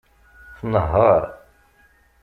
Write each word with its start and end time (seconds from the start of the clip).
Tnehheṛ. 0.57 1.23